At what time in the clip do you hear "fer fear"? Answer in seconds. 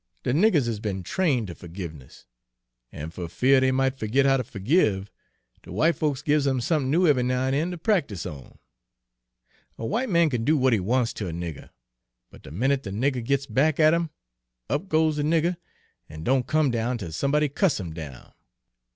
3.11-3.59